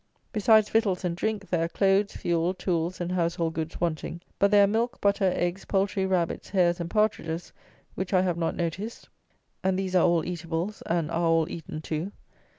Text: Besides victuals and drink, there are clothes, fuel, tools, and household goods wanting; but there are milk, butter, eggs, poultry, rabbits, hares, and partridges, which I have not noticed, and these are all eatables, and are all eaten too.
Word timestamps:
Besides 0.33 0.67
victuals 0.67 1.05
and 1.05 1.15
drink, 1.15 1.47
there 1.51 1.63
are 1.65 1.69
clothes, 1.69 2.15
fuel, 2.15 2.55
tools, 2.55 2.99
and 2.99 3.11
household 3.11 3.53
goods 3.53 3.79
wanting; 3.79 4.21
but 4.39 4.49
there 4.49 4.63
are 4.63 4.67
milk, 4.67 4.99
butter, 4.99 5.31
eggs, 5.35 5.63
poultry, 5.65 6.07
rabbits, 6.07 6.49
hares, 6.49 6.79
and 6.79 6.89
partridges, 6.89 7.53
which 7.93 8.11
I 8.11 8.21
have 8.23 8.35
not 8.35 8.55
noticed, 8.55 9.09
and 9.63 9.77
these 9.77 9.95
are 9.95 10.07
all 10.07 10.25
eatables, 10.25 10.81
and 10.87 11.11
are 11.11 11.27
all 11.29 11.47
eaten 11.51 11.81
too. 11.83 12.11